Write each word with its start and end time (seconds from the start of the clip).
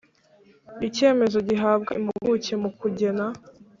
Icyemezo 0.87 1.37
gihabwa 1.49 1.91
impuguke 1.99 2.53
mu 2.61 2.69
kugena 2.79 3.25